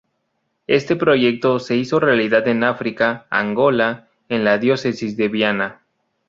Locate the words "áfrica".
2.63-3.27